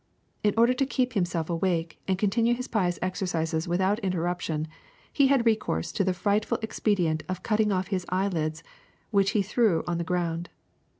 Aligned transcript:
In 0.41 0.55
order 0.57 0.73
to 0.73 0.85
keep 0.87 1.13
himself 1.13 1.47
awake 1.47 2.01
and 2.07 2.17
continue 2.17 2.55
his 2.55 2.67
pious 2.67 2.97
exercises 3.03 3.67
without 3.67 3.99
inter 3.99 4.23
ruption, 4.23 4.65
he 5.13 5.27
had 5.27 5.45
recourse 5.45 5.91
to 5.91 6.03
the 6.03 6.11
frightful 6.11 6.57
expedient 6.63 7.21
of 7.29 7.43
cutting 7.43 7.71
off 7.71 7.89
his 7.89 8.07
eyelids, 8.09 8.63
which 9.11 9.29
he 9.37 9.43
threw 9.43 9.83
on 9.85 9.99
the 9.99 10.03
ground. 10.03 10.49